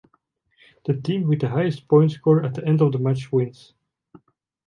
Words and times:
The 0.85 0.99
team 0.99 1.27
with 1.27 1.41
the 1.41 1.49
highest 1.49 1.87
point 1.87 2.09
score 2.11 2.43
at 2.43 2.55
the 2.55 2.65
end 2.67 2.81
of 2.81 2.91
the 2.91 2.97
match 2.97 3.31
wins. 3.31 3.75